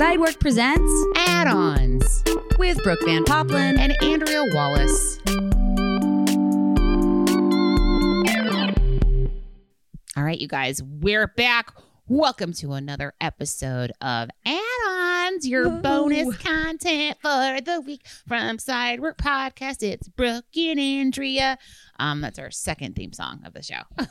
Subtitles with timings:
[0.00, 2.22] Sidework presents Add Ons
[2.58, 5.18] with Brooke Van Poplin and Andrea Wallace.
[10.16, 11.74] All right, you guys, we're back.
[12.08, 19.16] Welcome to another episode of Add Ons, your bonus content for the week from Sidework
[19.18, 19.82] Podcast.
[19.82, 21.58] It's Brooke and Andrea.
[21.98, 23.82] Um, that's our second theme song of the show.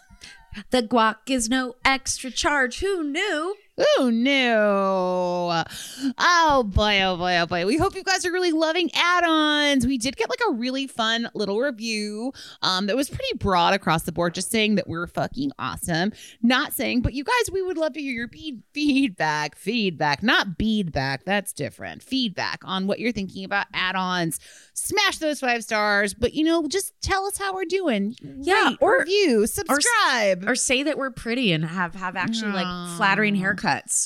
[0.71, 2.79] The guac is no extra charge.
[2.81, 3.55] Who knew?
[3.97, 5.63] Who no.
[6.19, 7.65] Oh boy, oh boy, oh boy.
[7.65, 9.87] We hope you guys are really loving add-ons.
[9.87, 14.03] We did get like a really fun little review um, that was pretty broad across
[14.03, 16.11] the board, just saying that we're fucking awesome.
[16.41, 20.57] Not saying, but you guys, we would love to hear your feed- feedback, feedback, not
[20.59, 21.19] beadback.
[21.25, 22.03] That's different.
[22.03, 24.39] Feedback on what you're thinking about add-ons.
[24.73, 28.15] Smash those five stars, but you know, just tell us how we're doing.
[28.21, 30.43] Yeah, Rate, or- review, subscribe.
[30.47, 33.60] Or say that we're pretty and have have actually like flattering haircuts,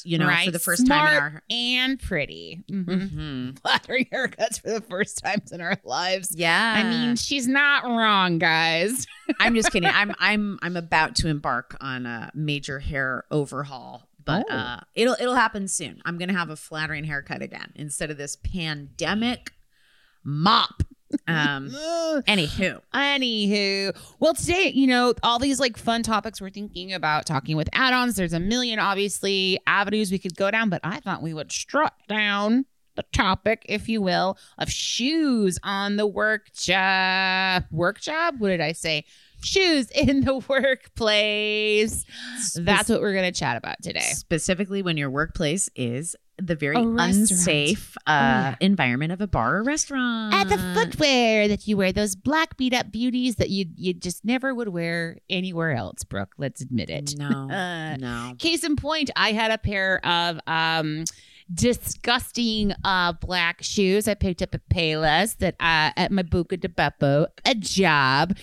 [0.05, 2.63] you know, for the first Smart time in our and pretty.
[2.69, 2.85] Mhm.
[2.85, 3.51] Mm-hmm.
[3.61, 6.31] Flattering haircuts for the first times in our lives.
[6.35, 6.73] Yeah.
[6.77, 9.07] I mean, she's not wrong, guys.
[9.39, 9.89] I'm just kidding.
[9.91, 14.53] I'm I'm I'm about to embark on a major hair overhaul, but Oh.
[14.53, 16.01] uh it'll it'll happen soon.
[16.05, 19.51] I'm gonna have a flattering haircut again instead of this pandemic
[20.23, 20.83] mop.
[21.27, 21.69] Um
[22.27, 22.81] anywho.
[22.93, 27.69] Anywho, well, today, you know, all these like fun topics we're thinking about talking with
[27.73, 28.15] add ons.
[28.15, 31.93] There's a million, obviously, avenues we could go down, but I thought we would strut
[32.07, 37.65] down the topic, if you will, of shoes on the work job.
[37.71, 38.35] Work job?
[38.39, 39.05] What did I say?
[39.43, 42.05] Shoes in the workplace.
[42.55, 43.99] That's what we're going to chat about today.
[43.99, 48.55] Specifically when your workplace is the very unsafe uh, yeah.
[48.59, 50.33] environment of a bar or restaurant.
[50.33, 54.25] At the footwear that you wear, those black beat up beauties that you you just
[54.25, 56.33] never would wear anywhere else, Brooke.
[56.37, 57.15] Let's admit it.
[57.17, 57.49] No.
[57.55, 58.33] Uh, no.
[58.37, 61.05] Case in point, I had a pair of um
[61.53, 66.67] disgusting uh black shoes I picked up at Payless that uh at my Buca di
[66.67, 68.35] Beppo, a job,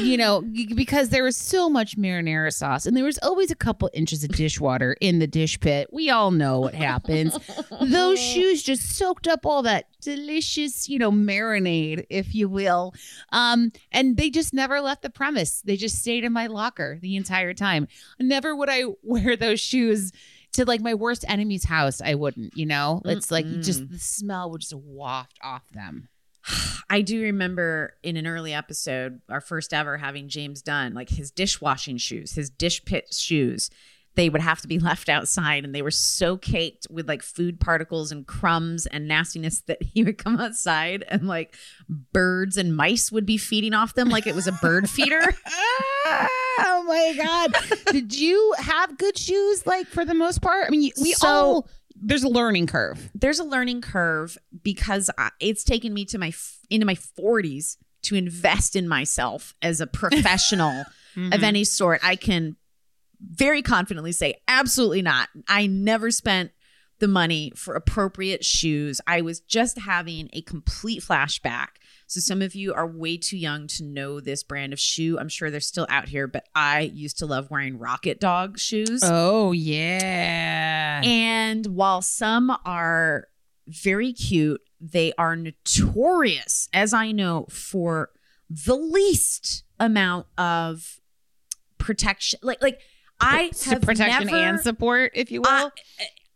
[0.00, 0.40] you know,
[0.74, 4.30] because there was so much marinara sauce and there was always a couple inches of
[4.30, 5.88] dishwater in the dish pit.
[5.92, 7.36] We all know what happens.
[7.82, 12.94] Those shoes just soaked up all that delicious, you know, marinade, if you will.
[13.32, 15.62] Um, and they just never left the premise.
[15.62, 17.88] They just stayed in my locker the entire time.
[18.20, 20.12] Never would I wear those shoes
[20.56, 22.00] to like my worst enemy's house.
[22.00, 23.00] I wouldn't, you know?
[23.04, 26.08] It's like just the smell would just waft off them.
[26.90, 31.30] I do remember in an early episode, our first ever, having James Dunn, like his
[31.30, 33.70] dishwashing shoes, his dish pit shoes.
[34.14, 37.60] They would have to be left outside, and they were so caked with like food
[37.60, 41.54] particles and crumbs and nastiness that he would come outside and like
[42.12, 45.34] birds and mice would be feeding off them like it was a bird feeder.
[46.58, 47.54] oh my god.
[47.92, 50.66] Did you have good shoes like for the most part?
[50.66, 51.68] I mean, we So- all
[51.98, 53.10] there's a learning curve.
[53.14, 56.32] There's a learning curve because I, it's taken me to my
[56.68, 61.44] into my 40s to invest in myself as a professional of mm-hmm.
[61.44, 62.00] any sort.
[62.04, 62.56] I can
[63.20, 65.28] very confidently say absolutely not.
[65.48, 66.50] I never spent
[66.98, 69.00] the money for appropriate shoes.
[69.06, 71.68] I was just having a complete flashback.
[72.08, 75.18] So some of you are way too young to know this brand of shoe.
[75.18, 79.00] I'm sure they're still out here, but I used to love wearing Rocket Dog shoes.
[79.02, 81.00] Oh yeah.
[81.04, 83.26] And while some are
[83.66, 88.10] very cute, they are notorious, as I know, for
[88.48, 91.00] the least amount of
[91.78, 92.38] protection.
[92.42, 92.80] Like, like
[93.20, 95.48] I have protection never, and support, if you will.
[95.50, 95.70] I,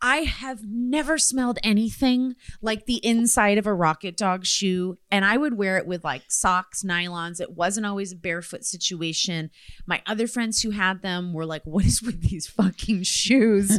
[0.03, 4.99] I have never smelled anything like the inside of a rocket dog shoe.
[5.11, 7.41] And I would wear it with like socks, nylons.
[7.41, 9.51] It wasn't always a barefoot situation.
[9.87, 13.79] My other friends who had them were like, what is with these fucking shoes?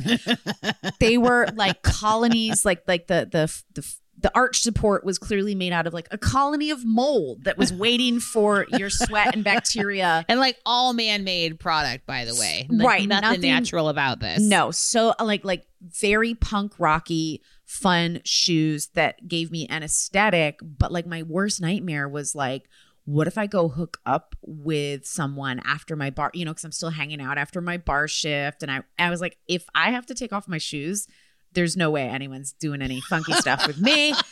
[0.99, 5.73] they were like colonies, like like the the the the arch support was clearly made
[5.73, 10.25] out of like a colony of mold that was waiting for your sweat and bacteria.
[10.29, 12.67] And like all man-made product, by the way.
[12.69, 14.41] Like, Right, Nothing, nothing- natural about this.
[14.41, 20.91] No, so like like very punk rocky fun shoes that gave me an aesthetic, but
[20.91, 22.69] like my worst nightmare was like
[23.05, 26.71] what if I go hook up with someone after my bar, you know, cuz I'm
[26.71, 30.05] still hanging out after my bar shift and I I was like if I have
[30.05, 31.07] to take off my shoes,
[31.53, 34.13] there's no way anyone's doing any funky stuff with me.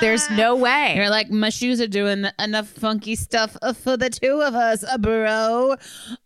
[0.00, 0.94] There's no way.
[0.94, 4.96] You're like, my shoes are doing enough funky stuff for the two of us, uh,
[4.98, 5.74] bro.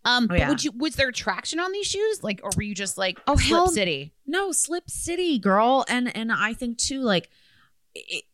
[0.03, 0.49] Um, but yeah.
[0.49, 0.71] would you?
[0.77, 2.21] Was there traction on these shoes?
[2.23, 4.13] Like, or were you just like, Oh, Slip hell- City?
[4.27, 7.29] No, Slip City, girl, and and I think too, like,
[7.95, 8.25] it-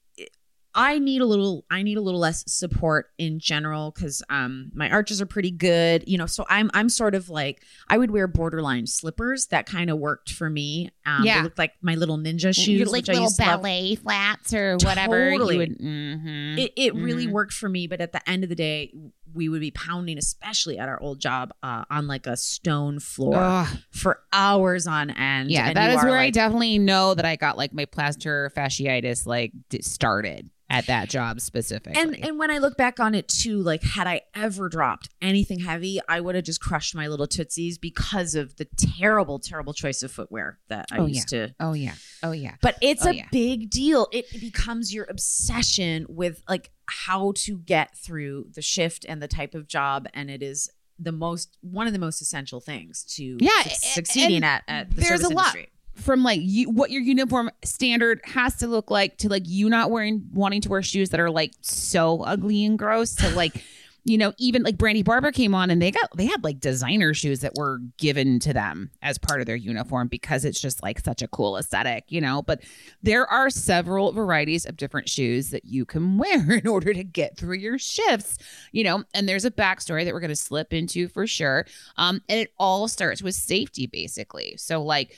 [0.74, 4.90] I need a little, I need a little less support in general because um my
[4.90, 6.26] arches are pretty good, you know.
[6.26, 10.32] So I'm I'm sort of like I would wear borderline slippers that kind of worked
[10.32, 10.90] for me.
[11.06, 11.38] Um, Yeah.
[11.40, 15.32] they looked like my little ninja shoes, You're like little ballet flats or whatever.
[15.32, 15.54] Totally.
[15.56, 16.58] You would, mhm.
[16.60, 17.32] It it really Mhm.
[17.32, 18.94] worked for me, but at the end of the day,
[19.34, 23.36] we would be pounding, especially at our old job, uh, on like a stone floor
[23.38, 23.68] Ugh.
[23.92, 25.52] for hours on end.
[25.52, 29.26] Yeah, and that is where I definitely know that I got like my plantar fasciitis
[29.26, 32.02] like d- started at that job specifically.
[32.02, 35.60] And and when I look back on it too, like had I ever dropped anything
[35.60, 38.66] heavy, I would have just crushed my little tootsies because of the
[38.98, 41.54] terrible, terrible choice of footwear that I Oh, used to.
[41.60, 42.56] oh yeah, oh yeah.
[42.62, 43.28] But it's Oh, a yeah.
[43.34, 44.08] big deal.
[44.14, 49.56] It becomes your obsession with like how to get through the shift and the type
[49.56, 50.70] of job, and it is
[51.00, 54.98] the most one of the most essential things to Yeah, a- succeeding at, at the
[54.98, 55.46] there's service a lot.
[55.56, 55.70] industry.
[55.96, 59.90] from like you what your uniform standard has to look like to like you not
[59.90, 63.64] wearing wanting to wear shoes that are like so ugly and gross to like
[64.04, 67.14] you know even like brandy barber came on and they got they had like designer
[67.14, 71.00] shoes that were given to them as part of their uniform because it's just like
[71.00, 72.42] such a cool aesthetic you know?
[72.42, 72.64] But
[73.04, 77.38] there are several varieties of different shoes that you can wear in order to get
[77.38, 78.38] through your shifts
[78.72, 79.04] you know?
[79.14, 81.66] And there's a backstory that we're to slip into for sure.
[81.98, 84.56] Um and it all starts with safety basically.
[84.58, 85.18] So like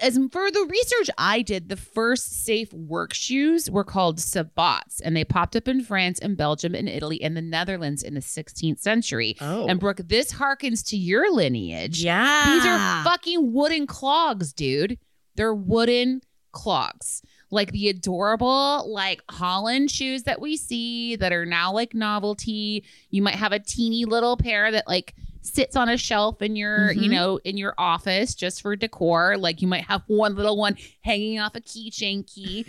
[0.00, 5.14] as for the research I did, the first safe work shoes were called sabots, and
[5.16, 8.78] they popped up in France and Belgium and Italy and the Netherlands in the 16th
[8.80, 9.36] century.
[9.40, 12.02] Oh, And Brooke, this harkens to your lineage.
[12.02, 14.98] yeah, These are fucking wooden clogs, dude.
[15.34, 16.22] They're wooden
[16.52, 17.20] clogs.
[17.50, 22.84] Like the adorable, like Holland shoes that we see that are now like novelty.
[23.10, 25.14] You might have a teeny little pair that like
[25.46, 27.12] sits on a shelf in your, you Mhm.
[27.12, 29.36] know, in your office just for decor.
[29.38, 32.66] Like you might have one little one hanging off a keychain key.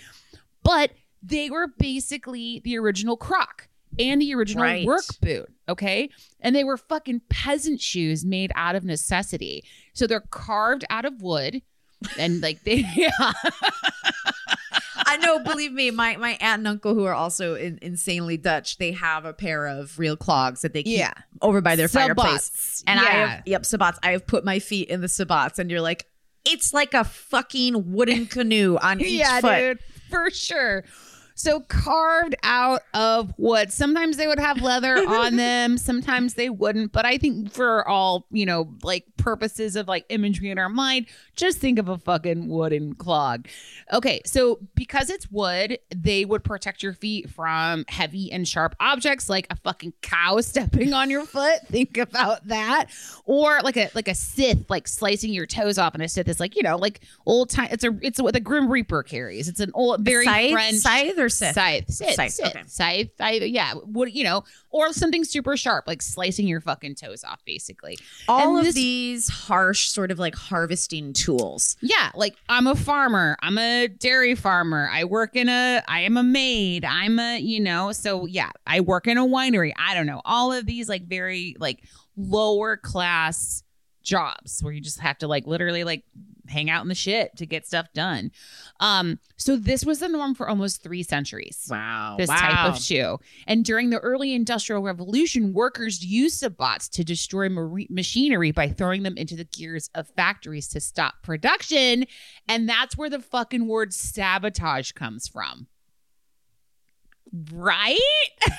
[0.63, 0.91] But
[1.23, 3.67] they were basically the original croc
[3.99, 4.85] and the original Right.
[4.85, 5.51] work boot.
[5.69, 6.09] Okay.
[6.41, 9.63] And they were fucking peasant shoes made out of necessity.
[9.93, 11.61] So they're carved out of wood.
[12.19, 13.31] And like they, yeah.
[15.07, 15.39] I know.
[15.39, 19.25] Believe me, my my aunt and uncle who are also in, insanely Dutch, they have
[19.25, 21.13] a pair of real clogs that they keep Yeah.
[21.41, 22.49] over by their fireplace.
[22.51, 22.83] Sabots.
[22.87, 23.97] And I have yep sabots.
[24.03, 26.05] I have put my feet in the sabots, and you're like,
[26.45, 29.57] it's like a fucking wooden canoe on each yeah, foot.
[29.59, 30.83] dude, for sure.
[31.37, 33.71] So carved out of wood.
[33.71, 36.91] Sometimes they would have leather on them, sometimes they wouldn't.
[36.91, 41.05] But I think for all, you know, like purposes of like imagery in our mind,
[41.35, 43.47] just think of a fucking wooden clog.
[43.93, 49.29] Okay, so because it's wood, they would protect your feet from heavy and sharp objects
[49.29, 51.59] like a fucking cow stepping on your foot.
[51.67, 52.87] Think about that.
[53.25, 56.39] Or like a like a scythe, like slicing your toes off, and a scythe is
[56.39, 59.47] like, you know, like old time it's a it's what the Grim Reaper carries.
[59.47, 61.53] It's an old very scythe, French scythe or scythe?
[61.55, 62.63] Scythe, scythe, Scythe, scythe, okay.
[62.67, 63.73] scythe, scythe, yeah.
[63.73, 67.97] What you know, or something super sharp, like slicing your fucking toes off, basically.
[68.27, 71.75] All And of this- these harsh, sort of like harvesting tools.
[71.81, 73.37] Yeah, like I'm a farmer.
[73.41, 74.89] I'm a dairy farmer.
[74.91, 76.85] I work in a I am a maid.
[76.85, 79.71] I'm a, you know, so yeah, I work in a winery.
[79.77, 80.21] I don't know.
[80.25, 81.83] All of these like very like
[82.15, 83.63] lower class
[84.03, 86.03] jobs where you just have to like literally like
[86.49, 88.31] hang out in the shit to get stuff done.
[88.79, 93.19] Um so this was the norm for almost 3 centuries Wow, this type of shoe.
[93.45, 97.49] And during the early industrial revolution, workers used sabots to destroy
[97.89, 102.05] machinery by throwing them into the gears of factories to stop production.
[102.47, 105.67] And that's where the fucking word sabotage comes from.
[107.53, 107.97] Right?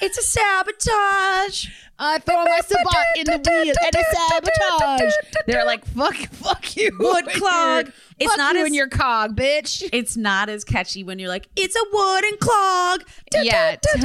[0.02, 1.66] It's a sabotage.
[2.00, 5.12] I throw my sabot in the wheel and a sabotage.
[5.46, 6.90] They're like, fuck, fuck you.
[7.00, 7.90] Wood clog.
[8.20, 9.88] It's not you as- and your cog, bitch.
[9.92, 13.02] It's not as catchy when you're like, it's a wooden clog.
[13.42, 13.76] Yeah.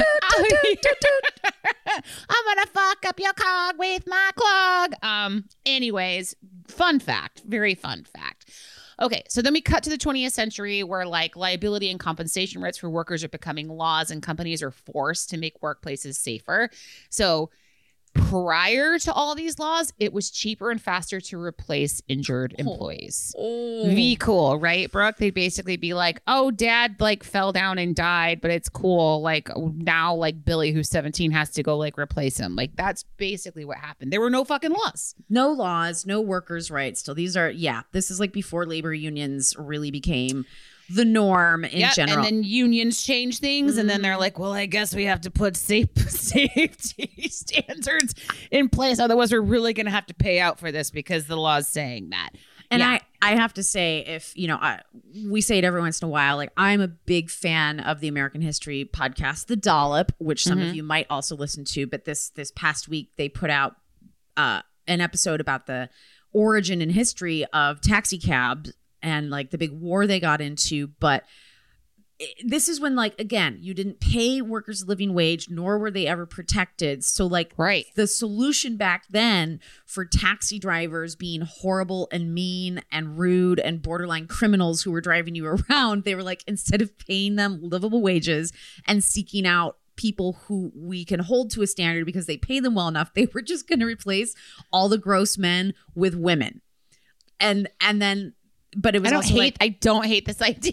[1.86, 4.94] I'm gonna fuck up your cog with my clog.
[5.02, 5.44] Um.
[5.64, 6.34] Anyways,
[6.66, 7.42] fun fact.
[7.46, 8.50] Very fun fact.
[9.00, 12.78] Okay, so then we cut to the 20th century where like liability and compensation rights
[12.78, 16.70] for workers are becoming laws and companies are forced to make workplaces safer.
[17.10, 17.50] So
[18.14, 22.60] prior to all these laws, it was cheaper and faster to replace injured oh.
[22.60, 23.34] employees.
[23.38, 23.84] Oh.
[23.94, 25.16] Be cool, right, Brooke?
[25.18, 29.20] They'd basically be like, "Oh, Dad like fell down and died, but it's cool.
[29.20, 32.56] Like now, like Billy, who's 17, has to go like replace him.
[32.56, 34.12] Like that's basically what happened.
[34.12, 35.14] There were no fucking laws.
[35.28, 37.00] No laws, no workers' rights.
[37.00, 37.82] Still, these are yeah.
[37.92, 40.46] This is like before labor unions really became
[40.90, 42.18] the norm in Yep, general.
[42.18, 45.30] And then unions change things, and then they're like, "Well, I guess we have to
[45.30, 48.14] put safe safety standards
[48.50, 48.98] in place.
[48.98, 52.10] Otherwise, we're really going to have to pay out for this because the law's saying
[52.10, 52.30] that."
[52.70, 52.98] And Yeah.
[53.22, 54.80] I, I have to say, if you know, I,
[55.28, 56.36] we say it every once in a while.
[56.36, 60.74] Like I'm a big fan of the American History podcast, The Dollop, which some of
[60.74, 61.86] you might also listen to.
[61.86, 63.76] But this this past week, they put out
[64.36, 65.88] uh, an episode about the
[66.32, 68.72] origin and history of taxi cabs
[69.04, 70.88] and like the big war they got into.
[70.98, 71.24] But
[72.44, 76.06] this is when, like, again, you didn't pay workers a living wage, nor were they
[76.06, 77.04] ever protected.
[77.04, 77.86] So, like, Right.
[77.96, 84.28] the solution back then for taxi drivers being horrible and mean and rude and borderline
[84.28, 88.52] criminals who were driving you around, they were like, instead of paying them livable wages
[88.86, 92.76] and seeking out people who we can hold to a standard because they pay them
[92.76, 94.34] well enough, they were just going to replace
[94.72, 96.60] all the gross men with women.
[97.40, 98.34] And and then
[98.76, 99.38] but it was I don't also hate.
[99.40, 100.72] like I don't hate this idea.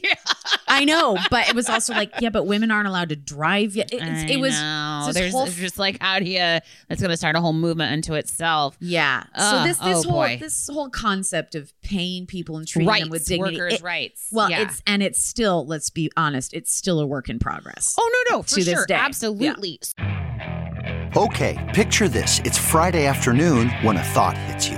[0.67, 3.91] I know, but it was also like yeah, but women aren't allowed to drive yet.
[3.93, 5.03] It, it's- it was know.
[5.07, 7.93] this there's whole just like how do you that's going to start a whole movement
[7.93, 8.77] into itself.
[8.79, 9.23] Yeah.
[9.37, 10.37] so this this oh, whole boy.
[10.39, 13.57] this whole concept of paying people and treating rights, them with dignity.
[13.57, 14.27] workers' it- rights.
[14.31, 14.61] Well, Yeah.
[14.61, 17.95] it's and it's still let's be honest, it's still a work in progress.
[17.99, 18.95] oh no no for to this sure day.
[18.95, 19.79] absolutely.
[21.15, 22.39] Okay, picture this.
[22.45, 24.77] It's Friday afternoon when a thought hits you.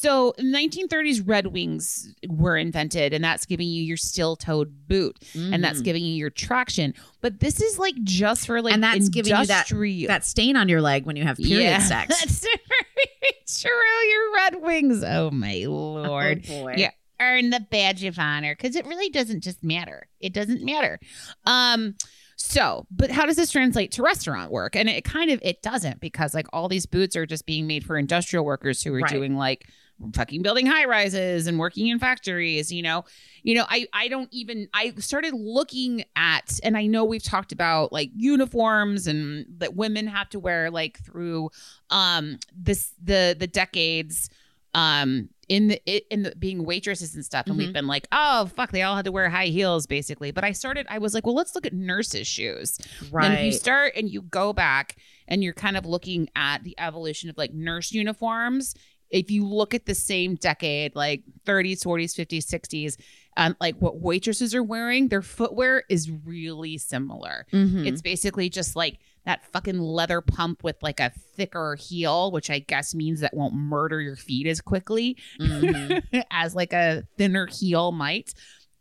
[0.00, 5.16] So, in the 1930s, Red Wings were invented, and that's giving you your steel-toed boot,
[5.34, 6.94] and that's giving you your traction.
[7.20, 8.74] But this is like just for like Mm.
[8.74, 11.62] and that's giving you that industrial- that stain on your leg when you have period
[11.64, 12.20] yeah, sex.
[12.20, 13.70] That's true.
[14.10, 15.02] Your Red Wings.
[15.04, 16.44] Oh my lord.
[16.48, 16.74] Oh, boy.
[16.76, 16.90] Yeah.
[17.20, 20.06] Earn the badge of honor because it really doesn't just matter.
[20.20, 21.00] It doesn't matter.
[21.44, 21.96] Um.
[22.40, 24.76] So, but how does this translate to restaurant work?
[24.76, 27.84] And it kind of it doesn't because like all these boots are just being made
[27.84, 29.10] for industrial workers who are Right.
[29.10, 29.68] doing like
[30.14, 33.04] fucking building high rises and working in factories you know?
[33.42, 37.52] You know i i don't even i started looking at and i know we've talked
[37.52, 41.50] about like uniforms and that women have to wear like through
[41.90, 44.28] um this the the decades
[44.74, 47.46] um in the in the being waitresses and stuff.
[47.46, 50.30] And we've been like oh fuck they all had to wear high heels basically.
[50.30, 52.78] But i started i was like well let's look at nurses shoes.
[53.10, 53.24] Right.
[53.24, 56.74] and if you start and you go back and you're kind of looking at the
[56.78, 58.74] evolution of like nurse uniforms,
[59.10, 62.96] if you look at the same decade, like 30s, 40s, 50s, 60s,
[63.36, 67.46] um, like what waitresses are wearing, their footwear is really similar.
[67.52, 67.86] Mhm.
[67.86, 72.58] It's basically just like that fucking leather pump with like a thicker heel, which I
[72.58, 76.02] guess means that won't murder your feet as quickly Mhm.
[76.30, 78.34] as like a thinner heel might.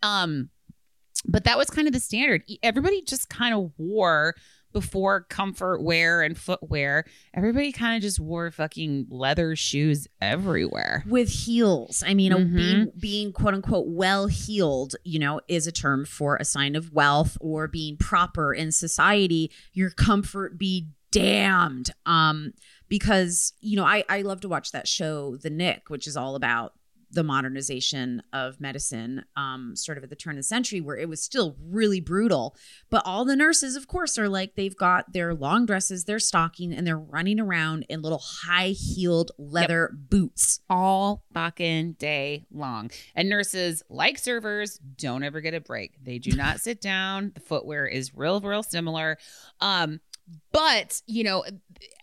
[0.03, 0.50] Um,
[1.25, 2.43] but that was kind of the standard.
[2.63, 4.36] Everybody just kind of wore
[4.81, 7.03] before comfort wear and footwear.
[7.34, 11.03] Everybody kind of just wore fucking leather shoes everywhere.
[11.07, 12.03] with heels.
[12.05, 12.55] I mean, a Mhm.
[12.55, 16.93] being being quote unquote well heeled, you know, is a term for a sign of
[16.93, 19.51] wealth or being proper in society.
[19.74, 21.89] Your comfort be damned.
[22.05, 22.53] Um,
[22.89, 26.36] because you know, I I love to watch that show, The Knick, which is all
[26.36, 26.74] about
[27.12, 31.08] the modernization of medicine, um, sort of at the turn of the century, where it
[31.08, 32.56] was still really brutal.
[32.90, 36.74] But all the nurses, of course, are like they've got their long dresses, their stocking,
[36.74, 40.60] and they're running around in little high heeled leather boots.
[40.70, 42.92] all fucking day long.
[43.16, 45.94] And nurses, like servers, don't ever get a break.
[46.04, 47.32] They do not sit down.
[47.36, 49.18] The footwear is real, real similar.
[49.62, 50.00] Um,
[50.51, 51.43] but you know,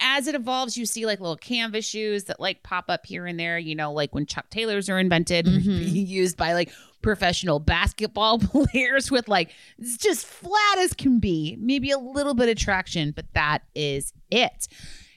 [0.01, 3.39] as it evolves, you see like little canvas shoes that like pop up here and
[3.39, 3.59] there.
[3.59, 5.65] You know, like when Chuck Taylors are invented, Mhm.
[5.93, 6.71] being used by like
[7.03, 8.39] professional basketball
[8.73, 13.11] players with like it's just flat as can be, maybe a little bit of traction,
[13.11, 14.69] but that is it.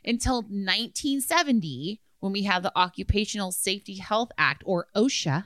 [0.03, 5.45] Until 1970, when we have the Occupational Safety Health Act or OSHA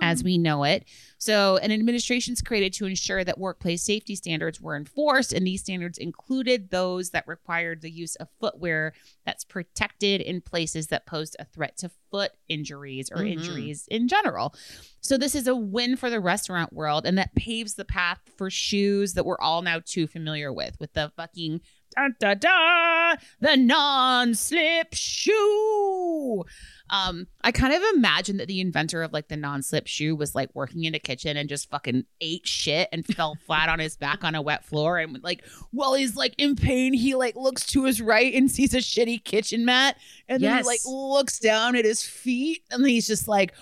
[0.00, 0.84] as we know it.
[1.18, 5.60] So, an administration administration's created to ensure that workplace safety standards were enforced, and these
[5.62, 8.92] standards included those that required the use of footwear
[9.24, 13.32] that's protected in places that posed a threat to foot injuries or Mhm.
[13.32, 14.54] injuries in general.
[15.00, 18.50] So, this is a win for the restaurant world, and that paves the path for
[18.50, 21.60] shoes that we're all now too familiar with, with the fucking
[21.96, 26.44] da da da, the non-slip shoe.
[26.88, 30.50] Um, I kind of imagine that the inventor of like the non-slip shoe was like
[30.54, 34.22] working in a kitchen and just fucking ate shit and fell flat on his back
[34.22, 37.84] on a wet floor and like while he's like in pain, he like looks to
[37.84, 39.96] his right and sees a shitty kitchen mat.
[40.28, 43.52] And then he like looks down at his feet and he's just like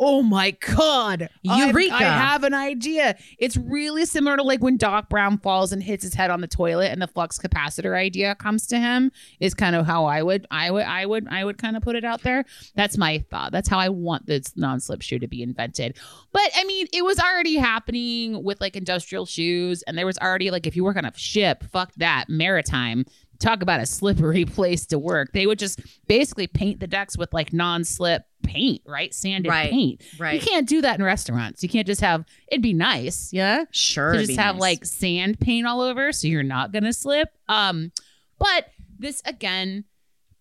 [0.00, 1.28] Oh my God.
[1.42, 1.94] Eureka.
[1.94, 3.16] I have an idea.
[3.38, 6.46] It's really similar to like when Doc Brown falls and hits his head on the
[6.46, 10.46] toilet and the flux capacitor idea comes to him is kind of how I would
[10.50, 12.44] I would I would I would kind of put it out there.
[12.76, 13.50] That's my thought.
[13.50, 15.96] That's how I want this non-slip shoe to be invented.
[16.32, 20.52] But I mean, it was already happening with like industrial shoes and there was already
[20.52, 23.04] like if you work on a ship, fuck that, maritime.
[23.40, 25.32] Talk about a slippery place to work.
[25.32, 29.12] They would just basically paint the decks with like non-slip paint, right?
[29.12, 29.70] Sanded Right.
[29.70, 30.02] paint.
[30.18, 30.40] Right.
[30.40, 31.62] You can't do that in restaurants.
[31.62, 33.64] You can't just have it'd be nice, yeah.
[33.70, 34.12] Sure.
[34.12, 34.60] To just have nice.
[34.60, 37.28] like sand paint all over so you're not gonna slip.
[37.48, 37.92] Um,
[38.38, 38.66] but
[38.98, 39.84] this again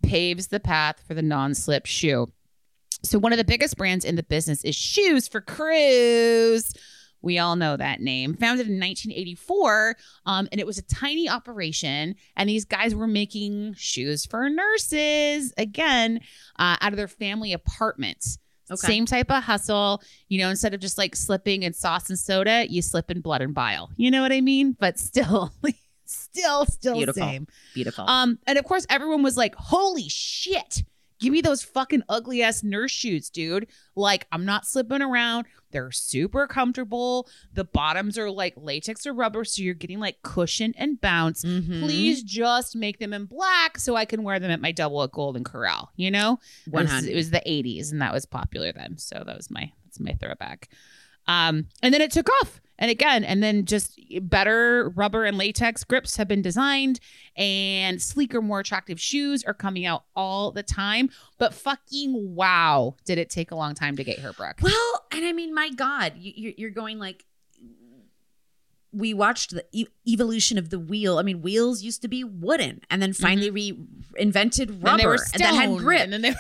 [0.04, 2.32] paves the path for the non-slip shoe.
[3.04, 6.74] So one of the biggest brands in the business is Shoes for Crews.
[7.22, 8.36] We all know that name.
[8.36, 9.96] Founded in 1984,
[10.26, 12.16] um, and it was a tiny operation.
[12.36, 16.20] And these guys were making shoes for nurses again
[16.58, 18.38] uh, out of their family apartments.
[18.70, 18.88] Okay.
[18.88, 20.02] Same type of hustle.
[20.28, 23.42] You know, instead of just like slipping in sauce and soda, you slip in blood
[23.42, 23.92] and bile.
[23.96, 24.76] You know what I mean?
[24.78, 25.54] But still,
[26.06, 27.24] still, still Beautiful.
[27.24, 27.48] same.
[27.74, 28.08] beautiful.
[28.08, 30.84] Um, and of course, everyone was like, "Holy shit!
[31.20, 33.68] Give me those fucking ugly ass nurse shoes, dude!
[33.96, 35.46] Like, I'm not slipping around.
[35.72, 37.28] They're super comfortable.
[37.54, 41.44] The bottoms are like latex or rubber, so you're getting like cushion and bounce.
[41.44, 41.82] Mhm.
[41.82, 45.12] Please just make them in black so I can wear them at my double at
[45.12, 45.92] Golden Corral.
[45.96, 47.12] You know, it was, 100.
[47.12, 48.98] it was the 80s, and that was popular then.
[48.98, 50.70] So that was my that's my throwback.
[51.28, 52.62] Um, and then it took off.
[52.80, 57.00] And again, and then just better rubber and latex grips have been designed,
[57.36, 61.10] and sleeker, more attractive shoes are coming out all the time.
[61.40, 64.60] But fucking wow, did it take a long time to get here, Brooke?
[64.62, 67.26] Well, and I mean, my God, you, you're, you're going like.
[68.94, 71.20] We watched the e- evolution of the wheel.
[71.20, 73.50] I mean, wheels used to be wooden, and then finally
[74.70, 74.82] Mm-hmm.
[74.82, 76.02] Then rubber, were and that had grip.
[76.02, 76.36] and then they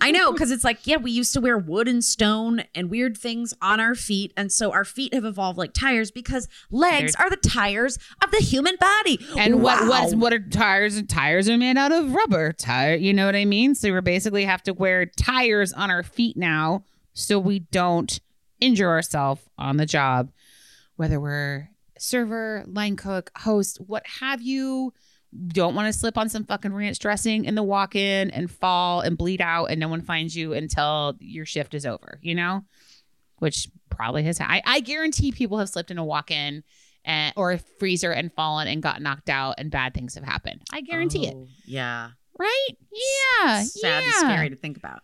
[0.00, 3.16] I know, because it's like, yeah, we used to wear wood and stone and weird
[3.16, 7.26] things on our feet, and so our feet have evolved like tires because legs They're-
[7.26, 9.18] are the tires of the human body.
[9.36, 9.88] And what Wow.
[9.88, 10.96] what what are tires?
[10.96, 12.52] And tires are made out of rubber.
[12.52, 13.74] Tire, you know what I mean?
[13.74, 18.20] So we basically have to wear tires on our feet now, so we don't
[18.60, 20.30] injure ourselves on the job,
[20.96, 24.92] whether we're server, line cook, host, what have you.
[25.48, 29.16] Don't want to slip on some fucking ranch dressing in the walk-in and fall and
[29.16, 32.18] bleed out, and no one finds you until your shift is over.
[32.22, 32.64] You know,
[33.38, 34.40] which probably has.
[34.40, 36.64] I, I guarantee people have slipped in a walk-in
[37.04, 40.62] and, or a freezer and fallen and got knocked out, and bad things have happened.
[40.72, 41.34] I guarantee it.
[41.36, 42.10] Oh, Yeah.
[42.38, 42.68] Right?
[42.90, 43.62] Yeah.
[43.62, 44.02] Sad yeah.
[44.04, 45.02] and scary to think about.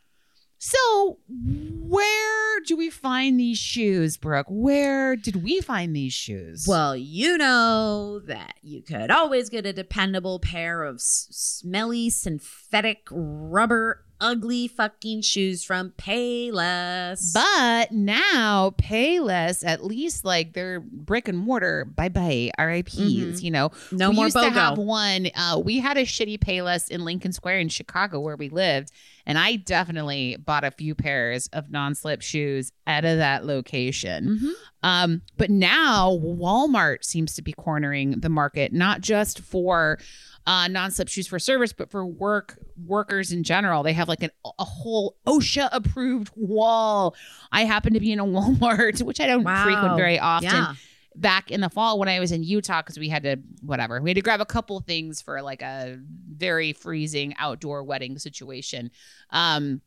[0.58, 4.46] So, where do we find these shoes, Brooke?
[4.48, 6.64] Where did we find these shoes?
[6.66, 14.05] Well, you know that you could always get a dependable pair of smelly synthetic rubber
[14.20, 17.32] ugly fucking shoes from Payless.
[17.32, 23.42] But now Payless, at least like they're brick and mortar, bye bye, RIPs, Mhm.
[23.42, 23.70] you know.
[23.92, 24.44] no we more used BOGO.
[24.48, 25.28] to have one.
[25.34, 28.90] Uh, we had a shitty Payless in Lincoln Square in Chicago where we lived.
[29.28, 34.38] And I definitely bought a few pairs of non-slip shoes out of that location.
[34.40, 34.50] Mhm.
[34.84, 39.98] Um, but now Walmart seems to be cornering the market, not just for
[40.46, 44.30] uh, non-slip shoes for service, but for work workers in general, they have like an,
[44.58, 47.16] a whole OSHA approved wall.
[47.50, 49.64] I happen to be in a Walmart, which I don't Wow.
[49.64, 50.48] frequent very often.
[50.50, 50.74] Yeah.
[51.16, 54.10] Back in the fall when I was in Utah, because we had to whatever, we
[54.10, 58.90] had to grab a couple things for like a very freezing outdoor wedding situation.
[59.30, 59.80] Um,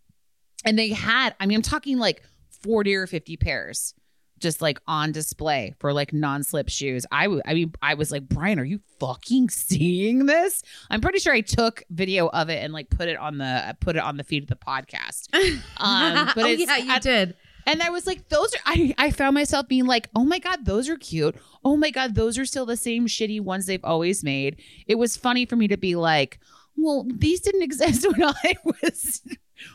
[0.65, 2.23] and they had, I mean, I'm talking like
[2.63, 3.93] 40 or 50 pairs
[4.39, 7.05] just like on display for like non-slip shoes.
[7.11, 11.19] I w- I mean I was like, "Brian, are you fucking seeing this?" I'm pretty
[11.19, 14.17] sure I took video of it and like put it on the put it on
[14.17, 15.27] the feed of the podcast.
[15.77, 17.35] Um, but oh it's yeah, you at- did.
[17.67, 20.65] And I was like, those are, I, I found myself being like, oh my God,
[20.65, 21.35] those are cute.
[21.63, 24.59] Oh my God, those are still the same shitty ones they've always made.
[24.87, 26.39] It was funny for me to be like,
[26.75, 29.21] well, these didn't exist when I was,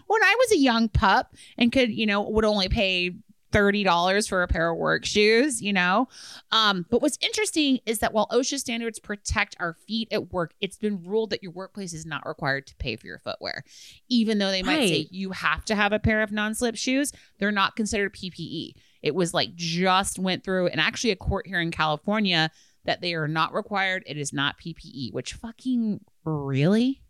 [0.08, 3.14] when I was a young pup and could, you know, would only pay
[3.54, 6.08] $30 for a pair of work shoes, you know?
[6.50, 10.76] Um, but what's interesting is that while OSHA standards protect our feet at work, it's
[10.76, 13.64] been ruled that your workplace is not required to pay for your footwear.
[14.08, 17.52] Even though they might say you have to have a pair of non-slip shoes, they're
[17.52, 18.72] not considered PPE.
[19.02, 22.50] It was like just went through and actually a court here in California
[22.84, 24.02] that they are not required.
[24.06, 27.02] It is not PPE, which fucking really?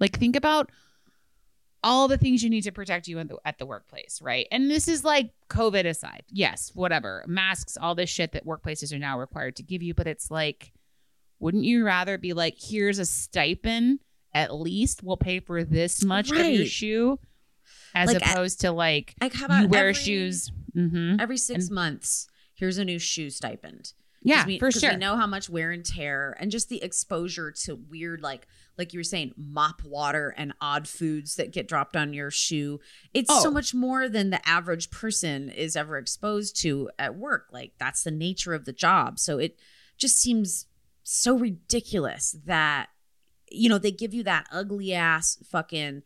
[0.00, 0.70] Like think about
[1.88, 4.48] all the things you need to protect you at the, at the workplace, right?
[4.50, 6.24] And this is like COVID aside.
[6.30, 7.24] Yes, whatever.
[7.28, 10.72] Masks, all this shit that workplaces are now required to give you, but it's like
[11.38, 14.00] wouldn't you rather be like here's a stipend
[14.34, 17.18] at least we'll pay for this much of your shoe
[17.94, 21.66] as Like, opposed to like Like how about you wear every, shoes hmm every six
[21.66, 22.26] And- months?
[22.54, 25.84] Here's a new shoe stipend yeah we, for sure We know how much wear and
[25.84, 28.46] tear and just the exposure to weird, like
[28.78, 32.80] like you were saying, mop water and odd foods that get dropped on your shoe.
[33.14, 33.42] It's Oh.
[33.42, 37.48] so much more than the average person is ever exposed to at work.
[37.52, 39.18] Like that's the nature of the job.
[39.18, 39.58] So it
[39.96, 40.66] just seems
[41.02, 42.88] so ridiculous that
[43.50, 46.02] you know they give you that ugly ass fucking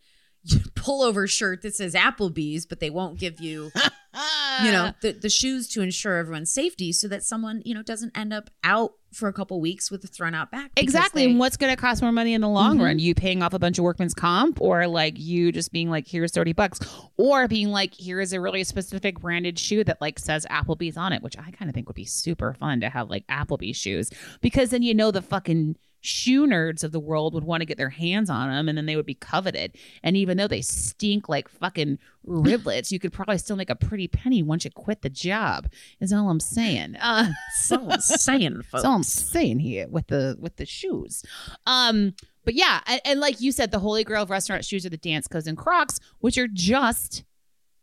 [0.75, 3.71] pullover shirt that says Applebee's, but they won't give you
[4.65, 8.17] you know the, the shoes to ensure everyone's safety so that someone you know doesn't
[8.19, 11.25] end up out for a couple weeks with a thrown out back Exactly.
[11.25, 12.83] they- and what's going to cost more money in the long Mhm.
[12.85, 12.99] run?
[13.01, 16.31] You paying off a bunch of workman's comp or like you just being like, here's
[16.33, 16.79] 30 bucks
[17.17, 21.13] or being like, here is a really specific branded shoe that like says Applebee's on
[21.13, 24.11] it, which I kind of think would be super fun to have like Applebee's shoes
[24.41, 27.77] because then you know the fucking shoe nerds of the world would want to get
[27.77, 29.77] their hands on them and then they would be coveted.
[30.03, 34.09] And even though they stink like fucking riblets, you could probably still make a pretty
[34.09, 35.69] penny once you quit the job,
[36.01, 36.97] is all I'm saying.
[37.11, 37.31] Uh,
[37.65, 38.85] so saying folks.
[38.85, 41.25] all I'm saying here with the with the shoes.
[41.67, 44.91] Um, but yeah, and, and like you said, the holy grail of restaurant shoes are
[44.91, 47.25] the Danskos and Crocs, which are just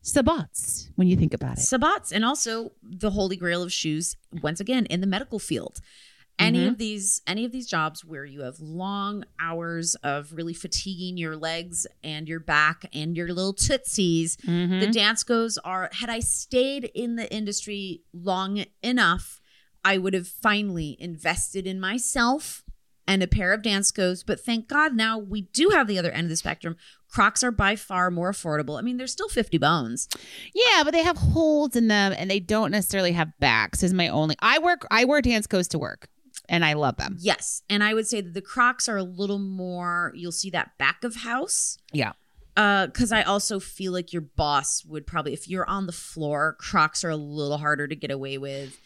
[0.02, 1.62] sabots when you think about it.
[1.62, 5.80] Sabots and also the holy grail of shoes once again in the medical field.
[6.40, 6.68] Any Mhm.
[6.70, 11.36] of these any of these jobs where you have long hours of really fatiguing your
[11.36, 14.80] legs and your back and your little tootsies, Mhm.
[14.80, 19.42] the Danskos are had I stayed in the industry long enough,
[19.84, 22.64] I would have finally invested in myself
[23.08, 24.24] and a pair of Danskos.
[24.26, 26.76] But thank God now we do have the other end of the spectrum.
[27.08, 28.78] Crocs are by far more affordable.
[28.78, 30.08] I mean, they're still 50 bones.
[30.54, 33.82] yeah, but they have holes in them and they don't necessarily have backs.
[33.82, 34.36] Is my only.
[34.40, 34.86] I work.
[34.92, 36.10] I wear Danskos to work,
[36.50, 37.18] and I love them.
[37.20, 37.62] Yes.
[37.70, 41.04] And I would say that the Crocs are a little more, you'll see that back
[41.04, 41.78] of house.
[41.92, 42.14] Yeah.
[42.56, 46.56] Uh, because I also feel like your boss would probably, if you're on the floor,
[46.60, 48.80] Crocs are a little harder to get away with.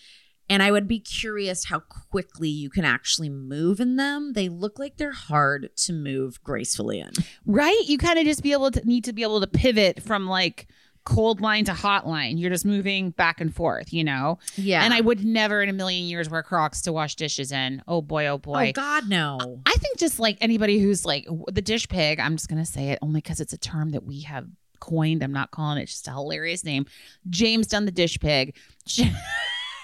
[0.50, 4.34] And I would be curious how quickly you can actually move in them.
[4.34, 7.12] They look like they're hard to move gracefully in.
[7.45, 7.84] Right?
[7.86, 10.67] You kind of just be able to need to be able to pivot from like
[11.04, 12.38] cold line to hot line.
[12.38, 14.40] You're just moving back and forth, you know.
[14.56, 14.84] Yeah.
[14.84, 17.82] And I would never in a million years wear Crocs to wash dishes in.
[17.88, 18.70] Oh boy, oh boy.
[18.70, 19.62] oh God, no.
[19.66, 23.00] I think just like anybody who's like the dish pig, I'm just gonna say it
[23.02, 24.48] only because it's a term that we have
[24.80, 25.24] coined.
[25.24, 26.86] I'm not calling it just a hilarious name.
[27.30, 28.56] James Dunn the dish pig.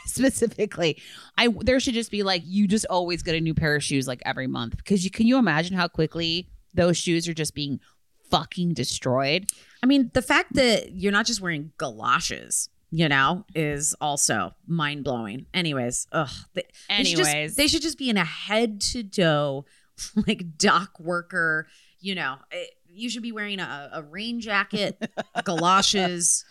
[0.06, 1.01] Specifically,
[1.38, 4.08] I there should just be like you just always get a new pair of shoes
[4.08, 7.80] like every month because you can you imagine how quickly those shoes are just being
[8.29, 9.45] fucking destroyed.
[9.83, 15.03] I mean, the fact that you're not just wearing galoshes, you know, is also mind
[15.03, 15.45] blowing.
[15.53, 16.29] Anyways, ugh.
[16.53, 17.55] They, they should just- Anyways.
[17.55, 19.65] they should just be in a head to toe,
[20.27, 21.67] like dock worker.
[21.99, 24.97] You know, it, you should be wearing a, a rain jacket,
[25.43, 26.45] galoshes,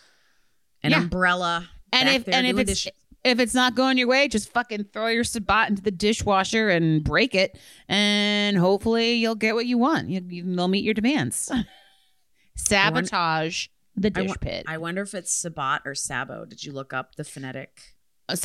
[0.83, 0.99] an Yeah.
[1.01, 1.69] umbrella.
[1.91, 2.87] And if and if it's
[3.29, 7.03] if it's not going your way, just fucking throw your sabot into the dishwasher and
[7.03, 10.09] break it, and hopefully you'll get what you want.
[10.09, 11.51] You, you, they'll meet your demands.
[12.55, 14.65] Sabotage the I dish wa- pit.
[14.67, 16.45] I wonder if it's Sabat or Sabo.
[16.45, 17.81] Did you look up the phonetic?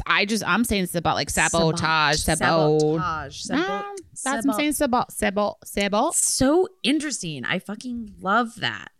[0.06, 2.38] I just I'm saying it's about like sabotage, sabot.
[2.38, 3.42] Sabotage.
[3.42, 6.14] Sabo- Um, that's I'm saying sabot, sabot, sabot.
[6.14, 7.44] So interesting.
[7.44, 8.92] I fucking love that.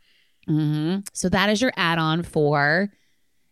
[0.46, 2.90] hmm So that is your add-on for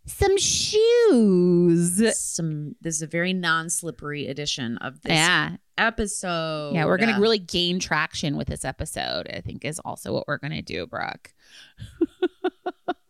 [0.07, 2.19] some shoes.
[2.19, 6.73] Some this is a very non-slippery edition of this Yeah, episode.
[6.75, 6.85] yeah.
[6.87, 9.29] We're gonna really gain traction with this episode.
[9.33, 11.33] I think is also what we're gonna do, Brooke.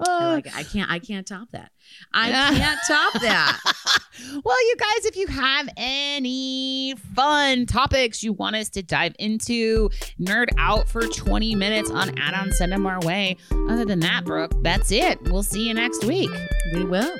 [0.00, 0.28] I oh.
[0.34, 0.56] like.
[0.56, 1.70] I can't I can't top that.
[2.12, 3.60] I can't top that.
[4.44, 9.90] well, you guys, if you have any fun topics you want us to dive into,
[10.20, 13.36] nerd out for 20 minutes on add on, send them our way.
[13.68, 15.20] Other than that, Brooke, that's it.
[15.22, 16.30] We'll see you next week.
[16.74, 17.16] We will.